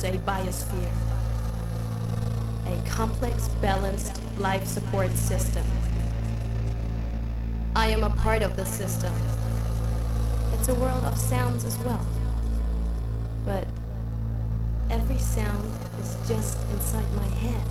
is 0.00 0.14
a 0.14 0.18
biosphere, 0.20 0.92
a 2.66 2.88
complex, 2.88 3.48
balanced 3.60 4.20
life 4.38 4.66
support 4.66 5.10
system. 5.10 5.64
I 7.76 7.88
am 7.88 8.02
a 8.04 8.10
part 8.10 8.42
of 8.42 8.56
the 8.56 8.64
system. 8.64 9.12
It's 10.54 10.68
a 10.68 10.74
world 10.74 11.04
of 11.04 11.18
sounds 11.18 11.64
as 11.64 11.76
well. 11.78 12.06
But 13.44 13.66
every 14.90 15.18
sound 15.18 15.70
is 16.00 16.16
just 16.26 16.58
inside 16.72 17.12
my 17.14 17.28
head. 17.28 17.66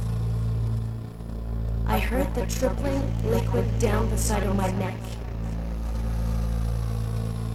I 1.87 1.97
heard 1.97 2.33
the 2.35 2.45
trickling 2.45 3.01
liquid 3.25 3.79
down 3.79 4.09
the 4.09 4.17
side 4.17 4.43
of 4.43 4.55
my 4.55 4.71
neck. 4.73 4.99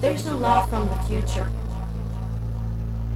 There's 0.00 0.26
no 0.26 0.36
law 0.36 0.66
from 0.66 0.88
the 0.88 0.96
future. 1.06 1.48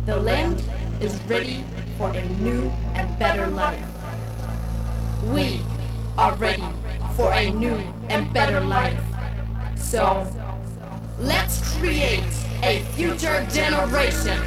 The 0.06 0.16
land 0.16 0.62
is 1.00 1.20
ready 1.22 1.64
for 1.96 2.10
a 2.10 2.28
new 2.40 2.70
and 2.94 3.18
better 3.18 3.46
life. 3.46 3.84
We 5.24 5.60
are 6.16 6.34
ready 6.36 6.64
for 7.14 7.32
a 7.32 7.50
new 7.50 7.76
and 8.08 8.32
better 8.32 8.60
life. 8.60 9.00
So, 9.76 10.26
let's 11.18 11.76
create 11.78 12.24
a 12.62 12.80
future 12.94 13.46
generation. 13.50 14.38